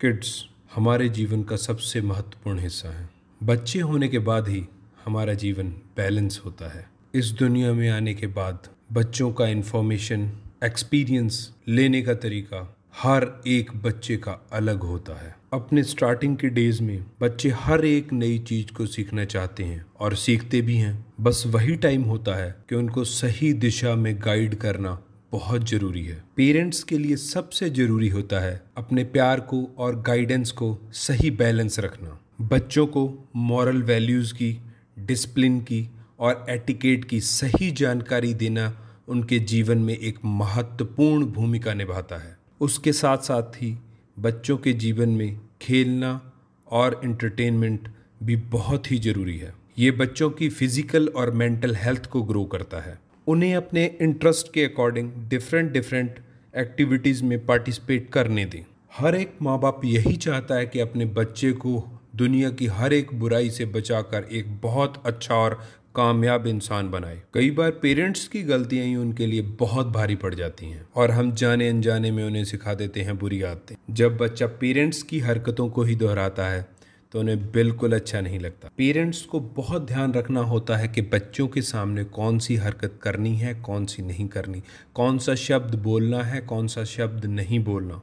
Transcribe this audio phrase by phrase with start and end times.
[0.00, 3.10] Kids हमारे जीवन का सबसे महत्वपूर्ण हिस्सा हैं।
[3.42, 4.64] बच्चे होने के बाद ही
[5.04, 8.58] हमारा जीवन बैलेंस होता है। इस दुनिया में आने के बाद
[8.92, 10.32] बच्चों का इन्फॉर्मेशन
[10.64, 16.82] एक्सपीरियंस लेने का तरीका हर एक बच्चे का अलग होता है। अपने स्टार्टिंग के डेज़
[16.82, 21.44] में बच्चे हर एक नई चीज़ को सीखना चाहते हैं और सीखते भी हैं। बस
[21.46, 26.82] वही टाइम होता है कि उनको सही दिशा में गाइड करना बहुत ज़रूरी है। पेरेंट्स
[26.82, 32.18] के लिए सबसे ज़रूरी होता है अपने प्यार को और गाइडेंस को सही बैलेंस रखना।
[32.42, 33.02] बच्चों को
[33.36, 34.56] मॉरल वैल्यूज़ की
[34.98, 35.88] डिसप्लिन की
[36.20, 38.72] और एटिकेट की सही जानकारी देना
[39.08, 43.76] उनके जीवन में एक महत्वपूर्ण भूमिका निभाता है। उसके साथ साथ ही
[44.16, 46.20] बच्चों के जीवन में खेलना
[46.68, 47.88] और एंटरटेनमेंट
[48.22, 52.80] भी बहुत ही ज़रूरी है। ये बच्चों की फ़िज़िकल और मेंटल हेल्थ को ग्रो करता
[52.80, 56.18] है। उन्हें अपने इंटरेस्ट के अकॉर्डिंग डिफरेंट डिफरेंट
[56.56, 58.64] एक्टिविटीज़ में पार्टिसिपेट करने दें।
[58.96, 63.14] हर एक माँ बाप यही चाहता है कि अपने बच्चे को दुनिया की हर एक
[63.14, 65.54] बुराई से बचाकर एक बहुत अच्छा और
[65.94, 70.66] कामयाब इंसान बनाए। कई बार पेरेंट्स की गलतियाँ ही उनके लिए बहुत भारी पड़ जाती
[70.66, 75.02] हैं और हम जाने अनजाने में उन्हें सिखा देते हैं बुरी आदतें। जब बच्चा पेरेंट्स
[75.02, 76.68] की हरकतों को ही दोहराता है
[77.12, 81.48] तो उन्हें बिल्कुल अच्छा नहीं लगता। पेरेंट्स को बहुत ध्यान रखना होता है कि बच्चों
[81.48, 84.62] के सामने कौन सी हरकत करनी है, कौन सी नहीं करनी।
[84.94, 88.02] कौन सा शब्द बोलना है, कौन सा शब्द नहीं बोलना।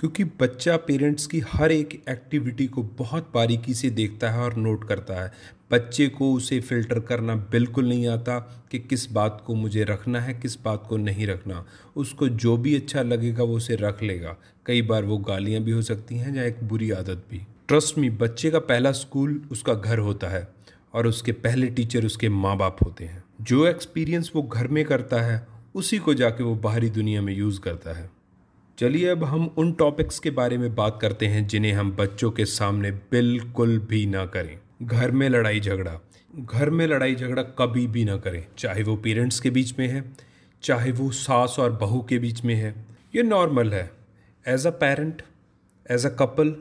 [0.00, 4.88] क्योंकि बच्चा पेरेंट्स की हर एक एक्टिविटी को बहुत बारीकी से देखता है और नोट
[4.88, 5.32] करता है।
[5.70, 8.38] बच्चे को उसे फ़िल्टर करना बिल्कुल नहीं आता
[8.70, 12.76] कि किस बात को मुझे रखना है, किस बात को नहीं रखना। उसको जो भी
[12.76, 14.36] अच्छा लगेगा वो उसे रख लेगा।
[14.66, 18.10] कई बार वो गालियाँ भी हो सकती हैं या एक बुरी आदत भी। ट्रस्ट मी
[18.10, 20.48] बच्चे का पहला स्कूल उसका घर होता है
[20.94, 25.20] और उसके पहले टीचर उसके माँ बाप होते हैं। जो एक्सपीरियंस वो घर में करता
[25.20, 28.10] है, उसी को जाके वो बाहरी दुनिया में यूज़ करता है।
[28.78, 32.44] चलिए अब हम उन टॉपिक्स के बारे में बात करते हैं जिन्हें हम बच्चों के
[32.44, 36.00] सामने बिल्कुल भी ना करें। घर में लड़ाई झगड़ा
[36.36, 40.12] घर में लड़ाई झगड़ा कभी भी ना करें। चाहे वो पेरेंट्स के बीच में है,
[40.62, 42.74] चाहे वो सास और बहू के बीच में है,
[43.16, 43.90] ये नॉर्मल है।
[44.48, 45.22] As a parent
[45.90, 46.56] as a couple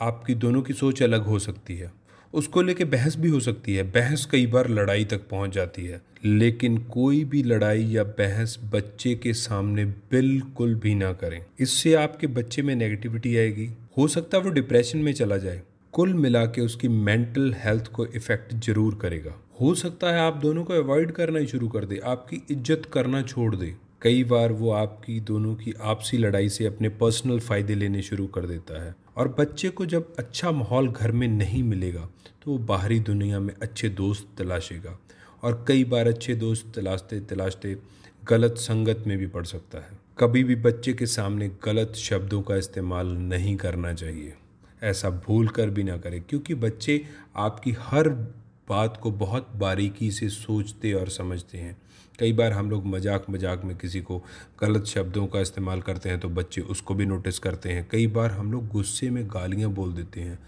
[0.00, 1.92] आपकी दोनों की सोच अलग हो सकती है।
[2.34, 6.00] उसको लेके बहस भी हो सकती है। बहस कई बार लड़ाई तक पहुँच जाती है।
[6.24, 12.26] लेकिन कोई भी लड़ाई या बहस बच्चे के सामने बिल्कुल भी ना करें। इससे आपके
[12.26, 15.62] बच्चे में नेगेटिविटी आएगी। हो सकता है वो डिप्रेशन में चला जाए।
[15.92, 20.64] कुल मिला के उसकी मेंटल हेल्थ को इफ़ेक्ट ज़रूर करेगा। हो सकता है आप दोनों
[20.64, 24.70] को अवॉइड करना ही शुरू कर दे। आपकी इज़्ज़त करना छोड़ दे। कई बार वो
[24.70, 29.28] आपकी, दोनों की आपसी लड़ाई से अपने पर्सनल फ़ायदे लेने शुरू कर देता है। और
[29.38, 32.08] बच्चे को जब अच्छा माहौल घर में नहीं मिलेगा
[32.42, 34.98] तो वो बाहरी दुनिया में अच्छे दोस्त तलाशेगा
[35.42, 37.76] और कई बार अच्छे दोस्त तलाशते तलाशते
[38.28, 42.56] गलत संगत में भी पड़ सकता है। कभी भी बच्चे के सामने गलत शब्दों का
[42.56, 44.34] इस्तेमाल नहीं करना चाहिए।
[44.82, 47.00] ऐसा भूल कर भी ना करें, क्योंकि बच्चे
[47.36, 48.08] आपकी हर
[48.70, 51.76] बात को बहुत बारीकी से सोचते और समझते हैं।
[52.18, 54.18] कई बार हम लोग मज़ाक मज़ाक में किसी को
[54.60, 58.30] गलत शब्दों का इस्तेमाल करते हैं तो बच्चे उसको भी नोटिस करते हैं। कई बार
[58.30, 60.38] हम लोग गुस्से में गालियाँ बोल देते हैं।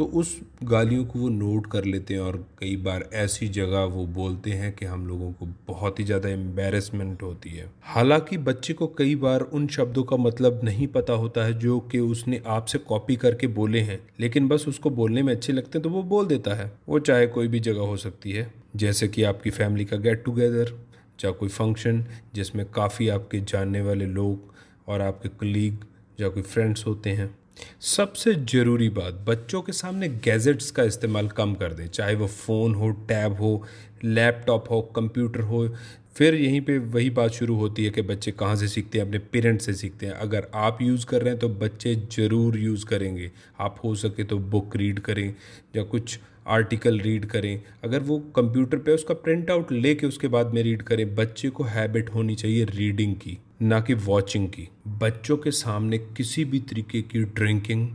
[0.00, 0.28] तो उस
[0.64, 4.72] गालियों को वो नोट कर लेते हैं और कई बार ऐसी जगह वो बोलते हैं
[4.72, 9.40] कि हम लोगों को बहुत ही ज़्यादा एम्बेरसमेंट होती है। हालाँकि बच्चे को कई बार
[9.40, 13.80] उन शब्दों का मतलब नहीं पता होता है जो कि उसने आपसे कॉपी करके बोले
[13.80, 16.98] हैं, लेकिन बस उसको बोलने में अच्छे लगते हैं तो वो बोल देता है। वो
[17.00, 20.72] चाहे कोई भी जगह हो सकती है, जैसे कि आपकी फैमिली का गेट टुगेदर
[21.20, 24.54] चाहे कोई फ़ंक्शन जिसमें काफ़ी आपके जानने वाले लोग
[24.88, 25.84] और आपके कलीग
[26.20, 27.34] या कोई फ्रेंड्स होते हैं।
[27.80, 32.74] सबसे ज़रूरी बात, बच्चों के सामने गैजेट्स का इस्तेमाल कम कर दें, चाहे वो फ़ोन
[32.74, 33.62] हो, टैब हो,
[34.04, 35.68] लैपटॉप हो, कंप्यूटर हो।
[36.16, 39.18] फिर यहीं पे वही बात शुरू होती है कि बच्चे कहाँ से सीखते हैं, अपने
[39.32, 43.30] पेरेंट्स से सीखते हैं। अगर आप यूज़ कर रहे हैं तो बच्चे ज़रूर यूज़ करेंगे।
[43.60, 45.34] आप हो सके तो बुक रीड करें
[45.76, 50.54] या कुछ आर्टिकल रीड करें। अगर वो कंप्यूटर पे उसका प्रिंट आउट लेके उसके बाद
[50.54, 55.36] में रीड करें। बच्चे को हैबिट होनी चाहिए रीडिंग की, ना कि वॉचिंग की। बच्चों
[55.36, 57.88] के सामने किसी भी तरीके की ड्रिंकिंग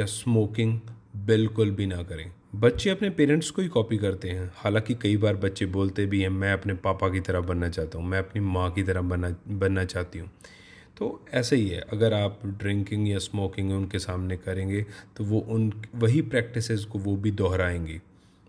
[0.00, 0.78] या स्मोकिंग
[1.16, 5.36] बिल्कुल भी ना करें। बच्चे अपने पेरेंट्स को ही कॉपी करते हैं। हालाँकि कई बार
[5.36, 8.70] बच्चे बोलते भी हैं, मैं अपने पापा की तरह बनना चाहता हूँ, मैं अपनी माँ
[8.70, 10.30] की तरह बनना बनना चाहती हूँ।
[10.96, 14.84] तो ऐसे ही है। अगर आप ड्रिंकिंग या स्मोकिंग उनके सामने करेंगे
[15.16, 18.00] तो वो उन, वही प्रैक्टिसेस को वो भी दोहराएँगे।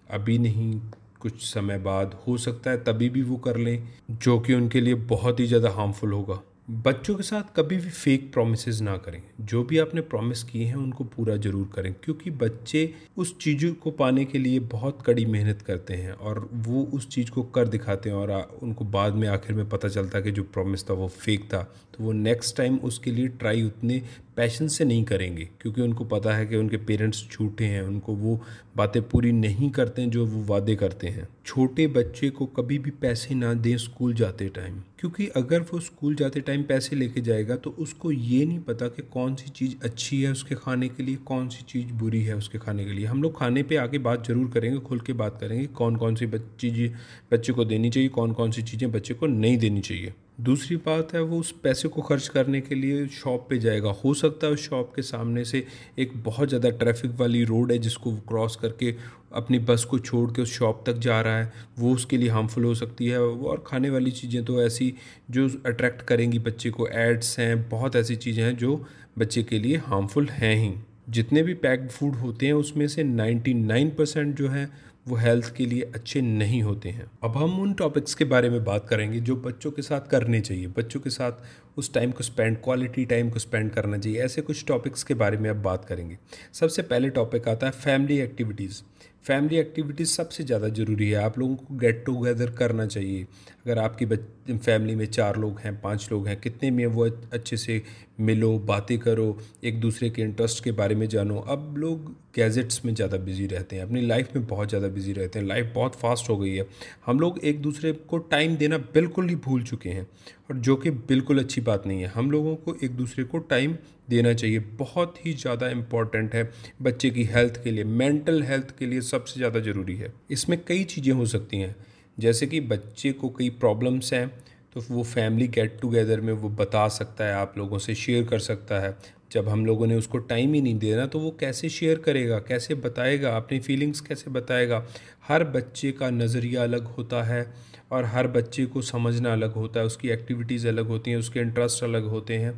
[0.10, 0.80] अभी नहीं,
[1.22, 4.94] कुछ समय बाद हो सकता है, तभी भी वो कर लें, जो कि उनके लिए
[5.08, 9.64] बहुत ही ज़्यादा हार्मफुल होगा। बच्चों के साथ कभी भी फेक प्रोमिस ना करें। जो
[9.64, 14.24] भी आपने प्रॉमिस किए हैं, उनको पूरा ज़रूर करें, क्योंकि बच्चे उस चीज़ों को पाने
[14.26, 18.16] के लिए बहुत कड़ी मेहनत करते हैं और वो उस चीज़ को कर दिखाते हैं
[18.16, 21.44] और उनको बाद में आखिर में पता चलता है कि जो प्रॉमिस था, वो फेक
[21.44, 24.02] था। तो वो नेक्स्ट टाइम उसके लिए ट्राई उतने
[24.36, 28.40] पैशन से नहीं करेंगे, क्योंकि उनको पता है कि उनके पेरेंट्स झूठे हैं, उनको वो
[28.78, 32.92] बातें पूरी नहीं करते हैं जो वो वादे करते हैं। छोटे बच्चे को कभी भी
[33.02, 37.56] पैसे ना दें स्कूल जाते टाइम क्योंकि अगर वो स्कूल जाते टाइम पैसे लेके जाएगा
[37.56, 41.16] तो उसको ये नहीं पता कि कौन सी चीज़ अच्छी है उसके खाने के लिए,
[41.18, 44.28] कौन सी चीज़ बुरी है उसके खाने के लिए। हम लोग खाने पे आके बात
[44.28, 46.28] ज़रूर करेंगे, खुल के बात करेंगे कौन कौन सी
[46.60, 46.90] चीज़ें
[47.32, 51.14] बच्चे को देनी चाहिए कौन कौन सी चीज़ें बच्चे को नहीं देनी चाहिए। दूसरी बात
[51.14, 54.54] है, वो उस पैसे को खर्च करने के लिए शॉप पे जाएगा। हो सकता है
[54.54, 55.64] उस शॉप के सामने से
[56.00, 58.94] एक बहुत ज़्यादा ट्रैफ़िक वाली रोड है, जिसको क्रॉस करके
[59.34, 62.64] अपनी बस को छोड़ के उस शॉप तक जा रहा है। वो उसके लिए हार्मफुल
[62.64, 64.94] हो सकती है। और खाने वाली चीज़ें तो ऐसी
[65.32, 68.86] जो अट्रैक्ट करेंगी बच्चे को। एड्स हैं, बहुत ऐसी चीज़ें हैं जो
[69.18, 70.74] बच्चे के लिए हार्मफुल हैं ही।
[71.10, 74.70] जितने भी पैक्ड फ़ूड होते हैं, उसमें से 99 परसेंट जो है
[75.06, 78.64] वो हेल्थ के लिए अच्छे नहीं होते हैं। अब हम उन टॉपिक्स के बारे में
[78.64, 82.58] बात करेंगे जो बच्चों के साथ करने चाहिए। बच्चों के साथ उस टाइम को स्पेंड
[82.58, 86.18] क्वालिटी टाइम को स्पेंड करना चाहिए। ऐसे कुछ टॉपिक्स के बारे में अब बात करेंगे।
[86.54, 88.82] सबसे पहले टॉपिक आता है फैमिली एक्टिविटीज़
[89.26, 93.26] फैमिली एक्टिविटीज़ सबसे ज़्यादा ज़रूरी है। आप लोगों को गेट टुगेदर करना चाहिए।
[93.66, 94.06] अगर आपकी
[94.48, 97.82] फैमिली में चार लोग हैं, पाँच लोग हैं, कितने में वो अच्छे से
[98.20, 102.94] मिलो, बातें करो, एक दूसरे के इंटरेस्ट के बारे में जानो। अब लोग गैजेट्स में
[102.96, 106.30] ज़्यादा बिज़ी रहते हैं, अपनी लाइफ में बहुत ज़्यादा बिज़ी रहते हैं लाइफ बहुत फास्ट
[106.30, 106.68] हो गई है।
[107.06, 110.06] हम लोग एक दूसरे को टाइम देना बिल्कुल ही भूल चुके हैं,
[110.50, 113.76] और जो कि बिल्कुल अच्छी बात नहीं है। हम लोगों को एक दूसरे को टाइम
[114.10, 116.50] देना चाहिए, बहुत ही ज़्यादा इंपॉर्टेंट है
[116.82, 120.84] बच्चे की हेल्थ के लिए मेंटल हेल्थ के लिए सबसे ज़्यादा ज़रूरी है। इसमें कई
[120.86, 121.76] चीज़ें हो सकती हैं।
[122.18, 124.28] जैसे कि बच्चे को कई प्रॉब्लम्स हैं
[124.76, 128.40] तो वो फैमिली गेट टुगेदर में वो बता सकता है, आप लोगों से शेयर कर
[128.40, 128.96] सकता है।
[129.32, 132.76] जब हम लोगों ने उसको टाइम ही नहीं देना तो वो कैसे शेयर करेगा, कैसे
[132.76, 134.86] बताएगा, अपनी फीलिंग्स कैसे बताएगा?
[135.28, 137.46] हर बच्चे का नज़रिया अलग होता है
[137.92, 141.84] और हर बच्चे को समझना अलग होता है, उसकी एक्टिविटीज़ अलग होती हैं, उसके इंटरेस्ट
[141.84, 142.54] अलग होते हैं।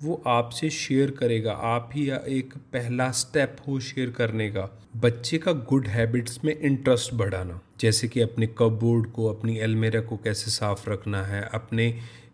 [0.00, 5.52] वो आपसे शेयर करेगा, आप ही एक पहला स्टेप हो शेयर करने का। बच्चे का
[5.70, 10.88] गुड हैबिट्स में इंटरेस्ट बढ़ाना, जैसे कि अपने कपबोर्ड को, अपनी अलमेरा को कैसे साफ़
[10.90, 11.92] रखना है, अपने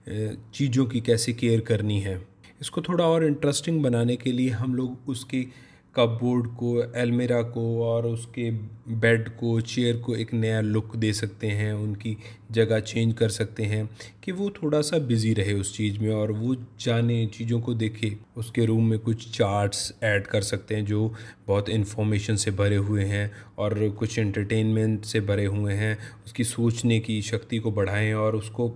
[0.09, 2.21] चीज़ों की कैसे केयर करनी है।
[2.61, 5.47] इसको थोड़ा और इंटरेस्टिंग बनाने के लिए हम लोग उसकी
[5.95, 8.51] कपबोर्ड को अलमेरा को और उसके
[8.91, 12.17] बेड को, चेयर को एक नया लुक दे सकते हैं, उनकी
[12.51, 13.89] जगह चेंज कर सकते हैं,
[14.25, 18.17] कि वो थोड़ा सा बिज़ी रहे उस चीज़ में और वो जाने चीज़ों को देखे।
[18.37, 21.15] उसके रूम में कुछ चार्ट्स ऐड कर सकते हैं जो
[21.47, 27.01] बहुत इन्फॉर्मेशन से भरे हुए हैं और कुछ एंटरटेनमेंट से भरे हुए हैं। उसकी सोचने
[27.01, 28.69] की शक्ति को बढ़ाएँ और उसको,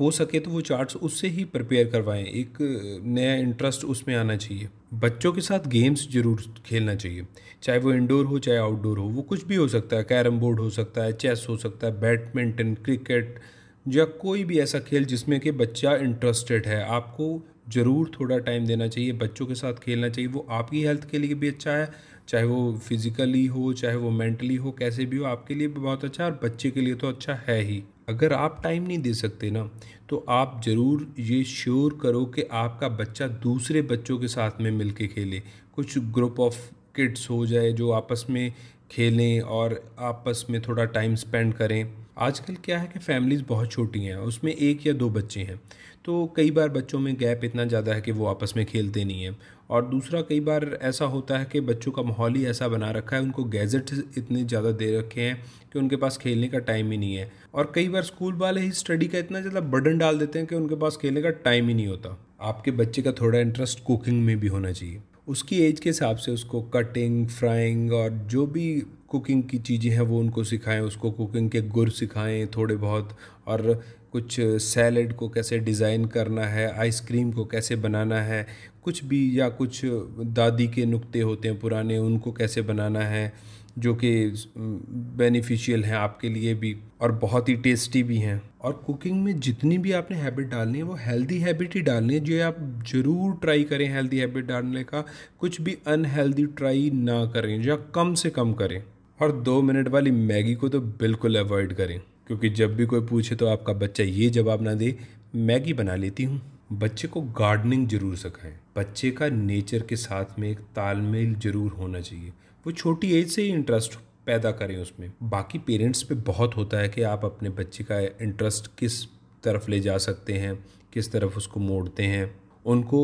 [0.00, 2.58] हो सके तो वो चार्ट्स उससे ही प्रिपेयर करवाएँ। एक
[3.04, 7.26] नया इंटरेस्ट उसमें आना चाहिए। बच्चों के साथ गेम्स ज़रूर खेलना चाहिए।
[7.62, 10.60] चाहे वो इंडोर हो, चाहे आउटडोर हो, वो कुछ भी हो सकता है। कैरम बोर्ड
[10.60, 13.38] हो सकता है चेस हो सकता है बैडमिंटन क्रिकेट
[13.86, 17.28] या कोई भी ऐसा खेल जिसमें कि बच्चा इंटरेस्टेड है। आपको
[17.68, 21.34] ज़रूर थोड़ा टाइम देना चाहिए, बच्चों के साथ खेलना चाहिए। वो आपकी हेल्थ के लिए
[21.34, 21.90] भी अच्छा है,
[22.28, 26.04] चाहे वो फिज़िकली हो, चाहे वो मेंटली हो, कैसे भी हो, आपके लिए भी बहुत
[26.04, 29.12] अच्छा है और बच्चे के लिए तो अच्छा है ही। अगर आप टाइम नहीं दे
[29.14, 29.68] सकते ना
[30.08, 34.90] तो आप ज़रूर ये श्योर करो कि आपका बच्चा दूसरे बच्चों के साथ में मिल
[34.90, 35.42] के खेले।
[35.74, 36.58] कुछ ग्रुप ऑफ़
[36.96, 38.52] किड्स हो जाए जो आपस में
[38.90, 44.00] खेलें और आपस में थोड़ा टाइम स्पेंड करें। आजकल क्या है कि फैमिलीज़ बहुत छोटी
[44.00, 45.60] हैं, उसमें एक या दो बच्चे हैं।
[46.04, 49.24] तो कई बार बच्चों में गैप इतना ज़्यादा है कि वो आपस में खेलते नहीं
[49.24, 49.36] हैं।
[49.70, 53.16] और दूसरा कई बार ऐसा होता है कि बच्चों का माहौल ही ऐसा बना रखा
[53.16, 56.98] है, उनको गैजेट्स इतने ज़्यादा दे रखे हैं कि उनके पास खेलने का टाइम ही
[56.98, 60.38] नहीं है। और कई बार स्कूल वाले ही स्टडी का इतना ज़्यादा बर्डन डाल देते
[60.38, 63.84] हैं कि उनके पास खेलने का टाइम ही नहीं होता। आपके बच्चे का थोड़ा इंटरेस्ट
[63.84, 68.46] कुकिंग में भी होना चाहिए। उसकी एज के हिसाब से उसको कटिंग, फ्राइंग और जो
[68.46, 73.16] भी कुकिंग की चीज़ें हैं, वो उनको सिखाएँ, उसको कुकिंग के गुर सिखाएँ थोड़े बहुत।
[73.46, 73.82] और
[74.12, 78.46] कुछ सैलड को कैसे डिज़ाइन करना है, आइसक्रीम को कैसे बनाना है,
[78.82, 83.32] कुछ भी या कुछ दादी के नुक्ते होते हैं पुराने, उनको कैसे बनाना है,
[83.78, 84.10] जो कि
[84.56, 89.78] बेनिफिशियल हैं आपके लिए भी और बहुत ही टेस्टी भी हैं। और कुकिंग में जितनी
[89.78, 92.56] भी आपने हैबिट डालनी है, वो हेल्दी हैबिट ही डालनी है, जो आप
[92.88, 95.04] ज़रूर ट्राई करें हेल्दी हैबिट डालने का।
[95.38, 98.82] कुछ भी अनहेल्दी ट्राई ना करें या कम से कम करें।
[99.18, 103.34] और दो मिनट वाली मैगी को तो बिल्कुल अवॉइड करें, क्योंकि जब भी कोई पूछे
[103.34, 104.96] तो आपका बच्चा ये जवाब ना दे,
[105.36, 106.40] मैगी बना लेती हूँ।
[106.72, 112.00] बच्चे को गार्डनिंग ज़रूर सिखाएँ। बच्चे का नेचर के साथ में एक तालमेल ज़रूर होना
[112.00, 112.32] चाहिए।
[112.66, 113.94] वो छोटी एज से ही इंटरेस्ट
[114.26, 118.70] पैदा करें उसमें। बाकी पेरेंट्स पे बहुत होता है कि आप अपने बच्चे का इंटरेस्ट
[118.78, 119.04] किस
[119.44, 120.54] तरफ़ ले जा सकते हैं,
[120.92, 123.00] किस तरफ़ उसको मोड़ते हैं। उनको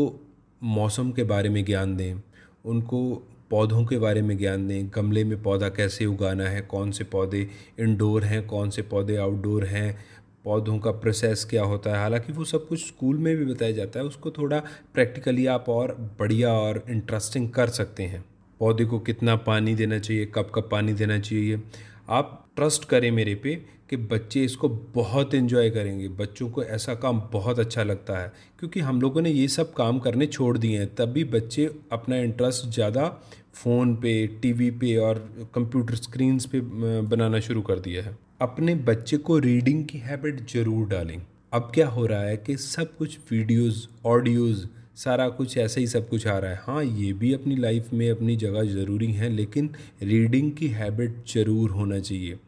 [0.62, 2.20] मौसम के बारे में ज्ञान दें,
[2.64, 6.60] उनको पौधों के बारे में ज्ञान दें। गमले में पौधा कैसे उगाना है?
[6.60, 7.48] कौन से पौधे
[7.80, 8.46] इंडोर हैं?
[8.46, 10.04] कौन से पौधे आउटडोर हैं?
[10.44, 11.96] पौधों का प्रोसेस क्या होता है?
[11.96, 14.58] हालाँकि वो सब कुछ स्कूल में भी बताया जाता है। उसको थोड़ा
[14.94, 18.24] प्रैक्टिकली आप और बढ़िया और इंटरेस्टिंग कर सकते हैं।
[18.60, 20.26] पौधे को कितना पानी देना चाहिए?
[20.26, 21.62] कब कब पानी देना चाहिए?
[22.08, 27.20] आप ट्रस्ट करें मेरे पे कि बच्चे इसको बहुत इन्जॉय करेंगे। बच्चों को ऐसा काम
[27.32, 30.94] बहुत अच्छा लगता है, क्योंकि हम लोगों ने ये सब काम करने छोड़ दिए हैं।
[30.94, 33.06] तब भी बच्चे अपना इंटरेस्ट ज़्यादा
[33.54, 35.18] फ़ोन पे टीवी पे और
[35.54, 36.60] कंप्यूटर स्क्रीन्स पे
[37.06, 41.20] बनाना शुरू कर दिया है। अपने बच्चे को रीडिंग की हैबिट ज़रूर डालें।
[41.52, 46.08] अब क्या हो रहा है कि सब कुछ वीडियोज़ ऑडियोज़ सारा कुछ ऐसे ही सब
[46.08, 49.70] कुछ आ रहा है। हाँ ये भी अपनी लाइफ में अपनी जगह ज़रूरी है, लेकिन
[50.02, 52.38] रीडिंग की हैबिट ज़रूर होना चाहिए।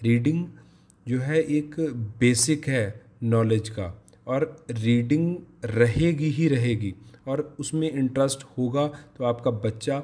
[0.00, 0.44] रीडिंग
[1.06, 1.74] जो है एक
[2.20, 6.94] बेसिक है नॉलेज का और रीडिंग रहेगी ही रहेगी
[7.28, 10.02] और उसमें इंटरेस्ट होगा तो आपका बच्चा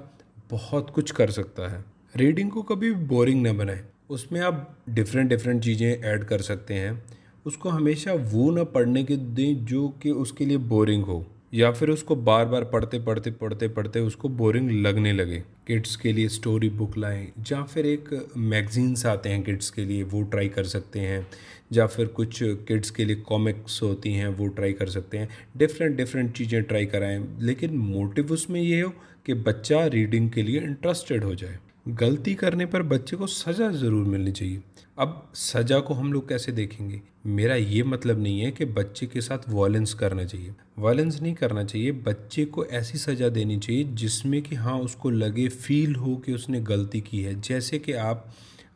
[0.51, 1.85] बहुत कुछ कर सकता है।
[2.17, 7.03] रीडिंग को कभी बोरिंग ना बनाए। उसमें आप डिफरेंट डिफरेंट चीज़ें ऐड कर सकते हैं।
[7.47, 11.25] उसको हमेशा वो ना पढ़ने के दें जो कि उसके लिए बोरिंग हो।
[11.57, 16.13] या फिर उसको बार बार पढ़ते पढ़ते पढ़ते पढ़ते उसको बोरिंग लगने लगे। किड्स के
[16.13, 20.49] लिए स्टोरी बुक लाएँ, या फिर एक मैगजीन्स आते हैं किड्स के लिए, वो ट्राई
[20.49, 21.27] कर सकते हैं।
[21.73, 25.97] या फिर कुछ किड्स के लिए कॉमिक्स होती हैं, वो ट्राई कर सकते हैं। डिफरेंट
[25.97, 28.93] डिफरेंट चीज़ें ट्राई कराएँ, लेकिन मोटिव उसमें ये हो
[29.27, 34.07] कि बच्चा रीडिंग के लिए इंटरेस्टेड हो जाए। गलती करने पर बच्चे को सज़ा ज़रूर
[34.07, 34.63] मिलनी चाहिए।
[34.99, 37.01] अब सज़ा को हम लोग कैसे देखेंगे?
[37.27, 41.65] मेरा ये मतलब नहीं है कि बच्चे के साथ वॉलेंस करना चाहिए। वॉलेंस नहीं करना
[41.65, 46.33] चाहिए, बच्चे को ऐसी सज़ा देनी चाहिए जिसमें कि हाँ उसको लगे फील हो कि
[46.33, 48.29] उसने गलती की है। जैसे कि आप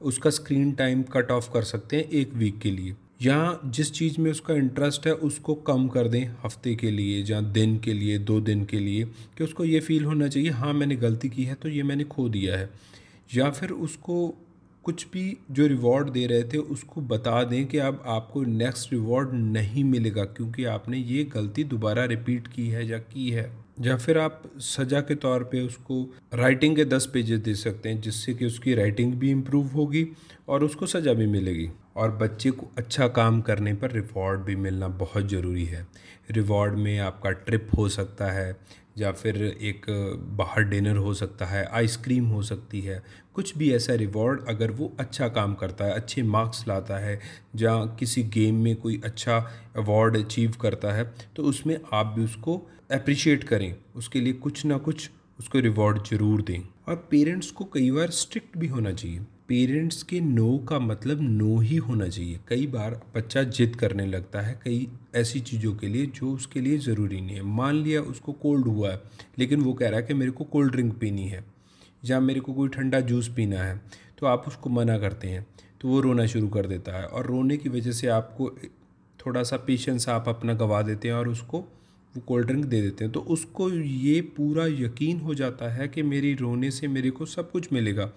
[0.03, 4.21] उसका स्क्रीन टाइम कट ऑफ़ कर सकते हैं एक वीक के लिए। या जिस चीज़
[4.21, 8.19] में उसका इंटरेस्ट है, उसको कम कर दें हफ़्ते के लिए या दिन के लिए,
[8.19, 9.05] दो दिन के लिए
[9.39, 12.29] कि उसको ये फील होना चाहिए हाँ मैंने गलती की है तो ये मैंने खो
[12.29, 12.71] दिया है।
[13.35, 14.35] या फिर उसको
[14.85, 19.33] कुछ भी जो रिवॉर्ड दे रहे थे, उसको बता दें कि अब आपको नेक्स्ट रिवॉर्ड
[19.33, 24.19] नहीं मिलेगा क्योंकि आपने ये गलती दोबारा रिपीट की है या की है। या फिर
[24.19, 26.03] आप सज़ा के तौर पे उसको
[26.35, 30.07] राइटिंग के दस पेजेस दे सकते हैं, जिससे कि उसकी राइटिंग भी इम्प्रूव होगी
[30.49, 34.89] और उसको सज़ा भी मिलेगी। और बच्चे को अच्छा काम करने पर रिवॉर्ड भी मिलना
[34.89, 35.87] बहुत ज़रूरी है।
[36.31, 38.57] रिवॉर्ड में आपका ट्रिप हो सकता है
[39.01, 39.87] या फिर एक
[40.39, 43.03] बाहर डिनर हो सकता है, आइसक्रीम हो सकती है,
[43.35, 47.19] कुछ भी ऐसा रिवॉर्ड अगर वो अच्छा काम करता है, अच्छे मार्क्स लाता है,
[47.57, 49.39] या किसी गेम में कोई अच्छा
[49.77, 51.05] अवार्ड अचीव करता है
[51.37, 52.57] तो उसमें आप भी उसको
[52.93, 57.91] अप्रिशिएट करें। उसके लिए कुछ ना कुछ उसको रिवॉर्ड ज़रूर दें। और पेरेंट्स को कई
[57.91, 62.67] बार स्ट्रिक्ट भी होना चाहिए। पेरेंट्स के नो का मतलब नो ही होना चाहिए। कई
[62.67, 67.21] बार बच्चा जिद करने लगता है कई ऐसी चीज़ों के लिए जो उसके लिए ज़रूरी
[67.21, 69.01] नहीं है। मान लिया उसको कोल्ड हुआ है,
[69.39, 71.45] लेकिन वो कह रहा है कि मेरे को कोल्ड ड्रिंक पीनी है
[72.05, 73.81] या मेरे को कोई ठंडा जूस पीना है
[74.19, 75.47] तो आप उसको मना करते हैं
[75.81, 78.51] तो वो रोना शुरू कर देता है। और रोने की वजह से आपको
[79.19, 81.59] थोड़ा सा पेशेंस आप अपना गवा देते हैं और उसको
[82.15, 86.03] वो कोल्ड ड्रिंक दे देते हैं। तो उसको ये पूरा यकीन हो जाता है कि
[86.05, 88.13] मेरी रोने से मेरे को सब कुछ मिलेगा।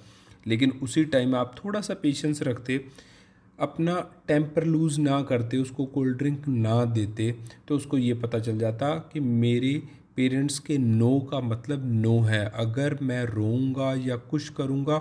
[0.47, 2.85] लेकिन उसी टाइम आप थोड़ा सा पेशेंस रखते,
[3.59, 3.95] अपना
[4.27, 7.31] टेम्पर लूज़ ना करते, उसको कोल्ड ड्रिंक ना देते
[7.67, 9.81] तो उसको ये पता चल जाता कि मेरे
[10.15, 14.99] पेरेंट्स के नो का मतलब नो है। अगर मैं रोऊँगा या कुछ करूँगा,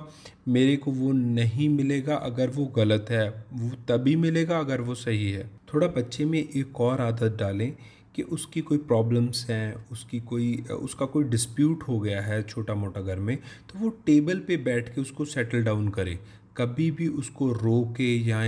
[0.48, 5.30] मेरे को वो नहीं मिलेगा अगर वो गलत है। वो तभी मिलेगा अगर वो सही
[5.30, 7.72] है। थोड़ा बच्चे में एक और आदत डालें
[8.14, 13.00] कि उसकी कोई प्रॉब्लम्स हैं, उसकी कोई, उसका कोई डिस्प्यूट हो गया है छोटा मोटा
[13.00, 16.18] घर में तो वो टेबल पे बैठ के उसको सेटल डाउन करे।
[16.56, 18.40] कभी भी उसको रो के या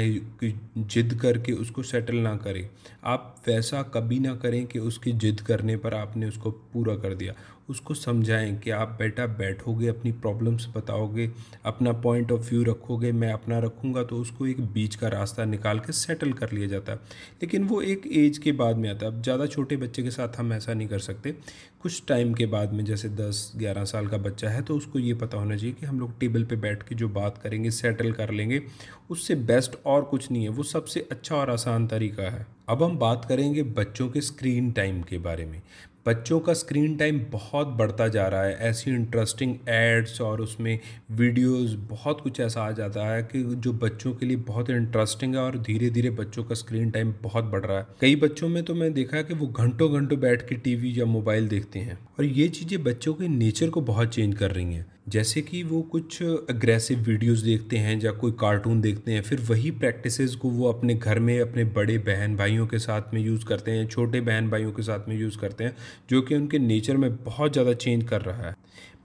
[0.76, 2.68] जिद करके उसको सेटल ना करें।
[3.04, 7.34] आप वैसा कभी ना करें कि उसकी जिद करने पर आपने उसको पूरा कर दिया।
[7.68, 11.30] उसको समझाएँ कि आप बेटा बैठोगे, अपनी प्रॉब्लम्स बताओगे,
[11.64, 15.78] अपना पॉइंट ऑफ़ व्यू रखोगे, मैं अपना रखूँगा तो उसको एक बीच का रास्ता निकाल
[15.78, 16.98] के सेटल कर लिया जाता है।
[17.42, 20.36] लेकिन वो एक एज के बाद में आता है। अब ज़्यादा छोटे बच्चे के साथ
[20.38, 21.34] हम ऐसा नहीं कर सकते।
[21.82, 25.14] कुछ टाइम के बाद में, जैसे दस, ग्यारह साल का बच्चा है तो उसको ये
[25.14, 28.30] पता होना चाहिए कि हम लोग टेबल पर बैठ के जो बात करेंगे सेटल कर
[28.30, 28.62] लेंगे,
[29.10, 32.96] उससे बेस्ट और कुछ नहीं है। वो सबसे अच्छा और आसान तरीका है। अब हम
[32.98, 35.60] बात करेंगे बच्चों के स्क्रीन टाइम के बारे में।
[36.06, 40.78] बच्चों का स्क्रीन टाइम बहुत बढ़ता जा रहा है। ऐसी इंटरेस्टिंग एड्स और उसमें
[41.10, 45.40] वीडियोस बहुत कुछ ऐसा आ जाता है कि जो बच्चों के लिए बहुत इंटरेस्टिंग है
[45.40, 48.74] और धीरे धीरे बच्चों का स्क्रीन टाइम बहुत बढ़ रहा है। कई बच्चों में तो
[48.74, 52.24] मैं देखा है कि वो घंटों घंटों बैठ के टीवी या मोबाइल देखते हैं। और
[52.24, 56.22] ये चीज़ें बच्चों के नेचर को बहुत चेंज कर रही हैं। जैसे कि वो कुछ
[56.22, 60.94] अग्रेसिव वीडियोस देखते हैं या कोई कार्टून देखते हैं, फिर वही प्रैक्टिसेस को वो अपने
[60.94, 64.72] घर में, अपने बड़े बहन भाइयों के साथ में यूज़ करते हैं, छोटे बहन भाइयों
[64.72, 65.76] के साथ में यूज़ करते हैं,
[66.10, 68.54] जो कि उनके नेचर में बहुत ज़्यादा चेंज कर रहा है।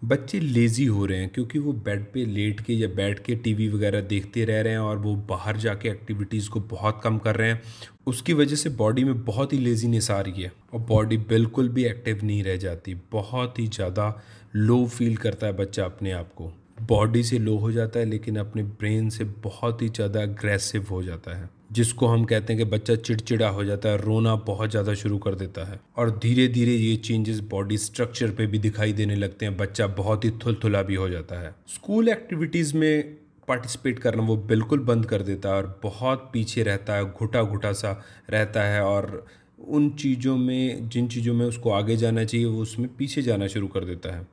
[0.03, 3.68] बच्चे लेज़ी हो रहे हैं क्योंकि वो बेड पे लेट के या बैठ के टीवी
[3.70, 7.50] वगैरह देखते रह रहे हैं और वो बाहर जाके एक्टिविटीज़ को बहुत कम कर रहे
[7.50, 7.62] हैं।
[8.08, 11.84] उसकी वजह से बॉडी में बहुत ही लेजीनेस आ रही है और बॉडी बिल्कुल भी
[11.86, 14.22] एक्टिव नहीं रह जाती, बहुत ही ज़्यादा
[14.53, 16.51] लो फील करता है बच्चा अपने आप को।
[16.82, 21.01] बॉडी से लो हो जाता है, लेकिन अपने ब्रेन से बहुत ही ज़्यादा अग्रेसिव हो
[21.03, 24.94] जाता है, जिसको हम कहते हैं कि बच्चा चिड़चिड़ा हो जाता है, रोना बहुत ज़्यादा
[24.94, 29.15] शुरू कर देता है। और धीरे धीरे ये चेंजेस बॉडी स्ट्रक्चर पे भी दिखाई देने
[29.15, 34.24] लगते हैं, बच्चा बहुत ही थुलथुला भी हो जाता है। स्कूल एक्टिविटीज़ में पार्टिसिपेट करना
[34.24, 37.91] वो बिल्कुल बंद कर देता है और बहुत पीछे रहता है घुटा घुटा सा
[38.29, 39.25] रहता है और
[39.60, 43.68] उन चीज़ों में, जिन चीज़ों में उसको आगे जाना चाहिए, वो उसमें पीछे जाना शुरू
[43.68, 44.27] कर देता है।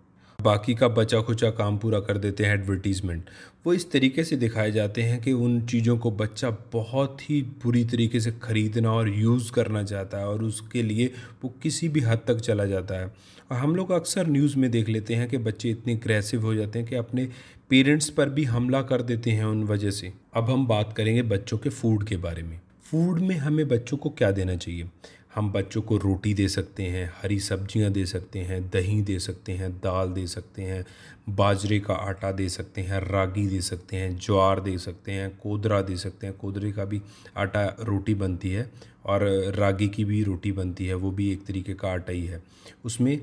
[0.47, 3.31] बाकी का बचा खुचा काम पूरा कर देते हैं एडवर्टीज़मेंट
[3.67, 7.85] वो इस तरीके से दिखाए जाते हैं कि उन चीज़ों को बच्चा बहुत ही बुरी
[7.85, 11.07] तरीके से ख़रीदना और यूज़ करना चाहता है और उसके लिए
[11.45, 14.89] वो किसी भी हद तक चला जाता है। और हम लोग अक्सर न्यूज़ में देख
[14.89, 17.29] लेते हैं कि बच्चे इतने ग्रेसिव हो जाते हैं कि अपने
[17.71, 21.59] पेरेंट्स पर भी हमला कर देते हैं उन वजह से। अब हम बात करेंगे बच्चों
[21.59, 22.59] के फ़ूड के बारे में।
[22.91, 24.89] फ़ूड में हमें बच्चों को क्या देना चाहिए?
[25.37, 29.53] हम बच्चों को रोटी दे सकते हैं, हरी सब्ज़ियाँ दे सकते हैं, दही दे सकते
[29.53, 30.85] हैं, दाल दे सकते हैं,
[31.31, 35.81] बाजरे का आटा दे सकते हैं, रागी दे सकते हैं, ज्वार दे सकते हैं, कोदरा
[35.83, 37.01] दे सकते हैं। कोदरे का भी
[37.37, 38.71] आटा रोटी बनती है
[39.07, 39.25] और
[39.57, 42.43] रागी की भी रोटी बनती है, वो भी एक तरीके का आटा ही है।
[42.85, 43.19] उसमें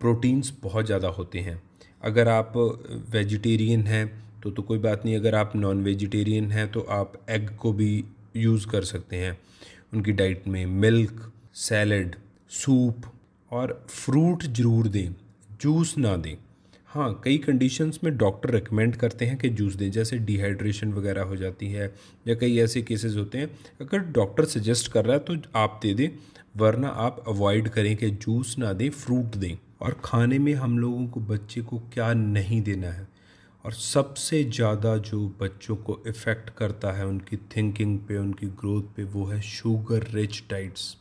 [0.00, 1.60] प्रोटीन्स बहुत ज़्यादा होते हैं।
[2.02, 2.52] अगर आप
[3.10, 4.06] वेजिटेरियन हैं
[4.42, 8.04] तो तो कोई बात नहीं, अगर आप नॉन वेजिटेरियन हैं तो आप एग को भी
[8.36, 9.38] यूज़ कर सकते हैं।
[9.94, 12.14] उनकी डाइट में मिल्क सैलड,
[12.50, 13.02] सूप
[13.50, 15.14] और फ्रूट ज़रूर दें,
[15.60, 16.36] जूस ना दें।
[16.88, 21.36] हाँ कई कंडीशंस में डॉक्टर रिकमेंड करते हैं कि जूस दें, जैसे डिहाइड्रेशन वगैरह हो
[21.36, 21.86] जाती है,
[22.28, 23.48] या कई ऐसे केसेस होते हैं।
[23.80, 26.08] अगर डॉक्टर सजेस्ट कर रहा है तो आप दे दें,
[26.56, 31.06] वरना आप अवॉइड करें कि जूस ना दें फ्रूट दें। और खाने में हम लोगों
[31.06, 33.08] को, बच्चे को क्या नहीं देना है?
[33.64, 39.04] और सबसे ज़्यादा जो बच्चों को इफ़ेक्ट करता है, उनकी थिंकिंग पे, उनकी ग्रोथ पे,
[39.04, 40.96] वो है शुगर रिच डाइट्स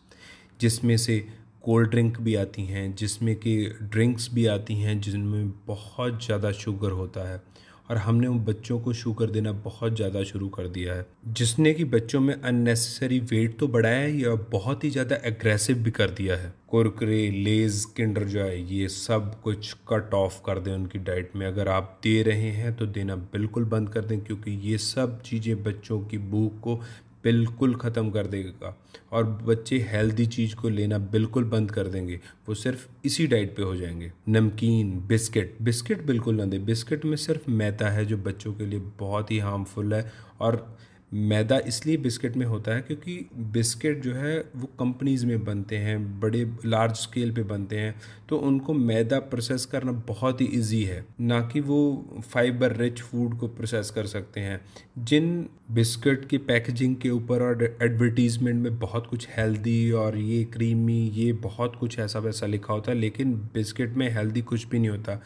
[0.65, 1.19] जिसमें से
[1.63, 6.91] कोल्ड ड्रिंक भी आती हैं, जिसमें कि ड्रिंक्स भी आती हैं, जिनमें बहुत ज़्यादा शुगर
[6.93, 7.41] होता है।
[7.89, 11.83] और हमने उन बच्चों को शुगर देना बहुत ज़्यादा शुरू कर दिया है। जिसने कि
[11.85, 16.35] बच्चों में अननेसेसरी वेट तो बढ़ाया है या बहुत ही ज़्यादा एग्रेसिव भी कर दिया
[16.35, 21.35] है। कुरकुरे लेज किंडर जो है ये सब कुछ कट ऑफ़ कर दें उनकी डाइट
[21.35, 25.21] में। अगर आप दे रहे हैं तो देना बिल्कुल बंद कर दें, क्योंकि ये सब
[25.21, 26.79] चीज़ें बच्चों की भूख को
[27.25, 28.75] बिल्कुल ख़त्म कर देगा।
[29.11, 33.63] और बच्चे हेल्दी चीज़ को लेना बिल्कुल बंद कर देंगे। वो सिर्फ़ इसी डाइट पे
[33.63, 38.53] हो जाएँगे। नमकीन, बिस्किट बिस्किट बिल्कुल ना दें। बिस्किट में सिर्फ़ मैदा है जो बच्चों
[38.53, 40.77] के लिए बहुत ही हार्मफुल है। और
[41.15, 46.19] मैदा इसलिए बिस्किट में होता है क्योंकि बिस्किट जो है वो कंपनीज़ में बनते हैं,
[46.19, 47.95] बड़े लार्ज स्केल पे बनते हैं
[48.29, 53.37] तो उनको मैदा प्रोसेस करना बहुत ही इजी है। ना कि वो फाइबर रिच फ़ूड
[53.39, 54.59] को प्रोसेस कर सकते हैं।
[54.97, 61.01] जिन बिस्किट की पैकेजिंग के ऊपर और एडवर्टीज़मेंट में बहुत कुछ हेल्दी और ये क्रीमी
[61.09, 64.89] ये बहुत कुछ ऐसा वैसा लिखा होता है, लेकिन बिस्किट में हेल्दी कुछ भी नहीं
[64.89, 65.21] होता।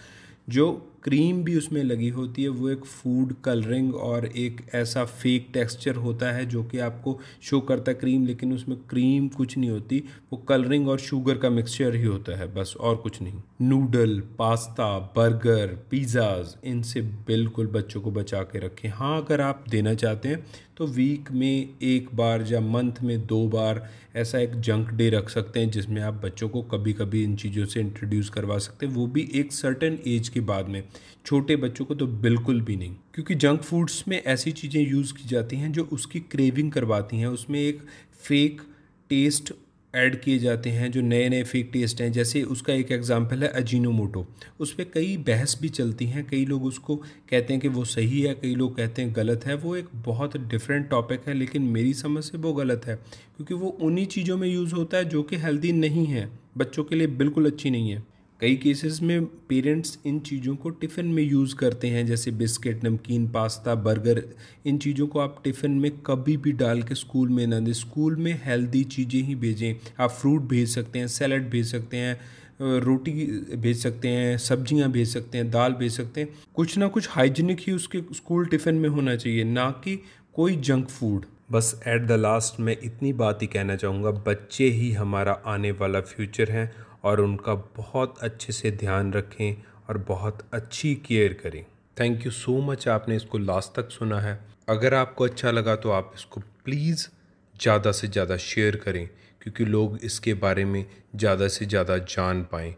[0.49, 5.47] जो क्रीम भी उसमें लगी होती है, वो एक फ़ूड कलरिंग और एक ऐसा फेक
[5.53, 9.69] टेक्सचर होता है जो कि आपको शो करता है क्रीम लेकिन उसमें क्रीम कुछ नहीं
[9.69, 14.19] होती। वो कलरिंग और शुगर का मिक्सचर ही होता है, बस और कुछ नहीं। नूडल
[14.39, 20.29] पास्ता बर्गर पिज़्ज़ाज इनसे बिल्कुल बच्चों को बचा के रखें। हाँ अगर आप देना चाहते
[20.29, 20.45] हैं
[20.77, 25.29] तो वीक में एक बार या मंथ में दो बार ऐसा एक जंक डे रख
[25.29, 28.93] सकते हैं, जिसमें आप बच्चों को कभी कभी इन चीज़ों से इंट्रोड्यूस करवा सकते हैं।
[28.93, 30.83] वो भी एक सर्टन एज के बाद में।
[31.25, 35.27] छोटे बच्चों को तो बिल्कुल भी नहीं। क्योंकि जंक फूड्स में ऐसी चीज़ें यूज़ की
[35.27, 37.79] जाती हैं जो उसकी क्रेविंग करवाती हैं। उसमें एक
[38.21, 38.61] फेक
[39.09, 39.53] टेस्ट
[39.95, 43.49] ऐड किए जाते हैं, जो नए नए फेक टेस्ट हैं। जैसे उसका एक एग्जांपल है
[43.49, 44.27] अजीनोमोटो
[44.59, 46.95] उस पर कई बहस भी चलती हैं। कई लोग उसको
[47.29, 50.37] कहते हैं कि वो सही है, कई लोग कहते हैं गलत है। वो एक बहुत
[50.37, 54.47] डिफरेंट टॉपिक है, लेकिन मेरी समझ से वो गलत है। क्योंकि वो उन्हीं चीज़ों में
[54.47, 58.18] यूज़ होता है जो कि हेल्दी नहीं है। बच्चों के लिए बिल्कुल अच्छी नहीं है।
[58.39, 63.27] कई केसेस में पेरेंट्स इन चीज़ों को टिफ़िन में यूज़ करते हैं, जैसे बिस्किट नमकीन
[63.29, 64.23] पास्ता बर्गर
[64.65, 68.15] इन चीज़ों को आप टिफ़िन में कभी भी डाल के स्कूल में ना दें। स्कूल
[68.15, 73.11] में हेल्दी चीज़ें ही भेजें। आप फ्रूट भेज सकते हैं सैलड भेज सकते हैं रोटी
[73.55, 77.59] भेज सकते हैं, सब्ज़ियाँ भेज सकते हैं, दाल भेज सकते हैं। कुछ ना कुछ हाइजीनिक
[77.59, 80.01] ही उसके स्कूल टिफ़िन में होना चाहिए, ना कि
[80.35, 84.91] कोई जंक फ़ूड बस एट द लास्ट मैं इतनी बात ही कहना चाहूँगा, बच्चे ही
[84.93, 86.71] हमारा आने वाला फ्यूचर हैं।
[87.03, 91.63] और उनका बहुत अच्छे से ध्यान रखें और बहुत अच्छी केयर करें।
[91.97, 95.91] थैंक यू सो मच आपने इसको लास्ट तक सुना है। अगर आपको अच्छा लगा तो
[95.91, 97.07] आप इसको प्लीज़
[97.55, 99.07] ज़्यादा से ज़्यादा शेयर करें,
[99.41, 100.85] क्योंकि लोग इसके बारे में
[101.15, 102.75] ज़्यादा से ज़्यादा जान पाएँ।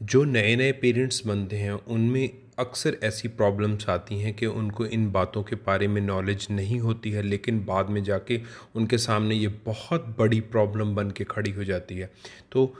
[0.00, 5.10] जो नए नए पेरेंट्स बनते हैं, उनमें अक्सर ऐसी प्रॉब्लम्स आती हैं कि उनको इन
[5.12, 8.40] बातों के बारे में नॉलेज नहीं होती है, लेकिन बाद में जाके
[8.76, 12.10] उनके सामने ये बहुत बड़ी प्रॉब्लम बन के खड़ी हो जाती है।
[12.52, 12.74] तो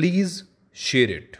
[0.00, 0.34] प्लीज़
[0.74, 1.36] शेयर इट